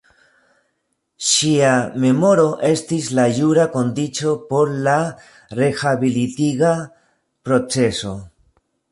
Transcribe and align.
Ŝia 1.31 1.73
memoro 2.05 2.45
estis 2.69 3.09
la 3.19 3.25
jura 3.39 3.65
kondiĉo 3.75 4.33
por 4.53 4.71
la 4.87 4.95
rehabilitiga 5.59 6.71
proceso. 7.51 8.15